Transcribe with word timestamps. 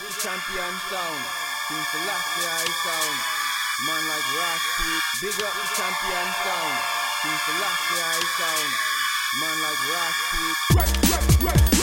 champion 0.00 0.74
sound. 0.90 1.22
King 1.68 1.84
Selassie 1.92 2.46
I 2.50 2.66
sound. 2.82 3.16
Man 3.86 4.02
like 4.08 4.26
Raspi. 4.34 4.90
Big 5.20 5.42
up 5.42 5.54
the 5.54 5.66
champion 5.76 6.28
sound. 6.42 6.76
King 7.22 7.38
Selassie 7.46 8.02
I 8.02 8.20
sound. 8.38 8.70
Man 9.40 9.56
like 9.62 9.80
Raspi. 9.94 10.44
Right, 10.74 11.10
right, 11.10 11.42
right. 11.42 11.73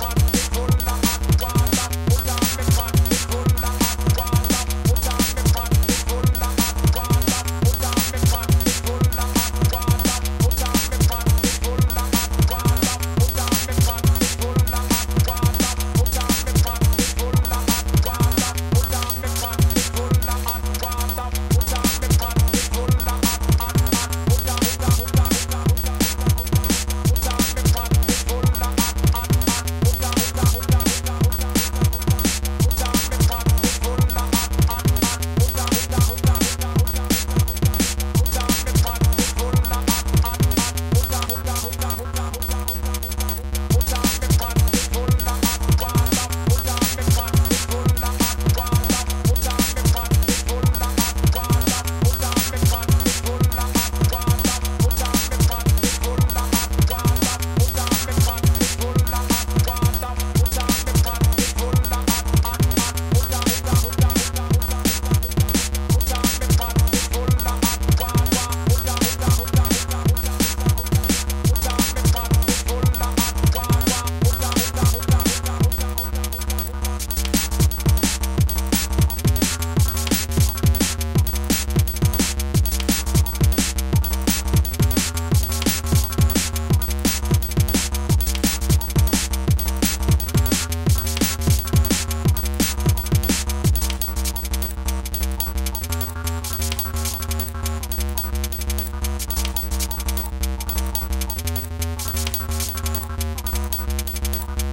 one. 0.00 0.35